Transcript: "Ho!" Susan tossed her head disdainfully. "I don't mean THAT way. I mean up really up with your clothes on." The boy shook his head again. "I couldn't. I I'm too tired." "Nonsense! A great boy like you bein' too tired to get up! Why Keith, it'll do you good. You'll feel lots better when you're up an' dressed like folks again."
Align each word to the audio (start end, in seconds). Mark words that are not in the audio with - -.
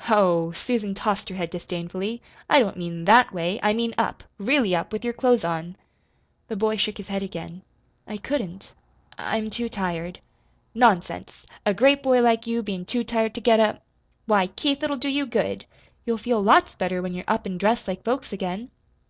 "Ho!" 0.00 0.52
Susan 0.52 0.92
tossed 0.94 1.30
her 1.30 1.34
head 1.34 1.48
disdainfully. 1.48 2.20
"I 2.50 2.58
don't 2.58 2.76
mean 2.76 3.06
THAT 3.06 3.32
way. 3.32 3.58
I 3.62 3.72
mean 3.72 3.94
up 3.96 4.22
really 4.36 4.74
up 4.76 4.92
with 4.92 5.02
your 5.02 5.14
clothes 5.14 5.44
on." 5.46 5.76
The 6.48 6.56
boy 6.56 6.76
shook 6.76 6.98
his 6.98 7.08
head 7.08 7.22
again. 7.22 7.62
"I 8.06 8.18
couldn't. 8.18 8.74
I 9.16 9.38
I'm 9.38 9.48
too 9.48 9.70
tired." 9.70 10.20
"Nonsense! 10.74 11.46
A 11.64 11.72
great 11.72 12.02
boy 12.02 12.20
like 12.20 12.46
you 12.46 12.62
bein' 12.62 12.84
too 12.84 13.02
tired 13.02 13.32
to 13.36 13.40
get 13.40 13.60
up! 13.60 13.82
Why 14.26 14.48
Keith, 14.48 14.82
it'll 14.82 14.98
do 14.98 15.08
you 15.08 15.24
good. 15.24 15.64
You'll 16.04 16.18
feel 16.18 16.42
lots 16.42 16.74
better 16.74 17.00
when 17.00 17.14
you're 17.14 17.24
up 17.26 17.46
an' 17.46 17.56
dressed 17.56 17.88
like 17.88 18.04
folks 18.04 18.30
again." 18.30 18.70